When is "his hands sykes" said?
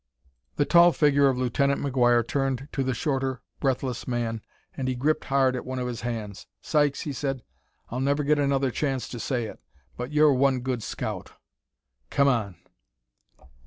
5.85-7.01